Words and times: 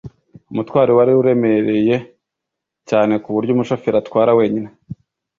Umutwaro 0.51 0.91
wari 0.97 1.11
uremereye 1.21 1.95
cyane 2.89 3.13
kuburyo 3.23 3.51
umushoferi 3.53 3.95
atwara 4.01 4.31
wenyine. 4.39 4.69